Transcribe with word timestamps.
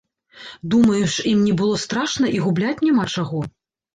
Думаеш, 0.73 1.11
ім 1.33 1.43
не 1.49 1.51
было 1.59 1.75
страшна 1.83 2.31
і 2.37 2.39
губляць 2.45 2.83
няма 2.87 3.05
чаго? 3.21 3.43